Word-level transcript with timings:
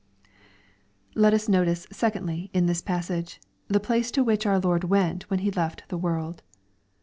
Let 1.13 1.31
us 1.31 1.47
notice, 1.47 1.85
secondly, 1.91 2.49
in 2.55 2.65
this 2.65 2.81
passage, 2.81 3.39
(he 3.71 3.77
place 3.77 4.09
to 4.09 4.23
which 4.23 4.47
our 4.47 4.57
Lord 4.59 4.85
went 4.85 5.29
when 5.29 5.41
He 5.41 5.51
left 5.51 5.83
the 5.89 5.95
world. 5.99 6.41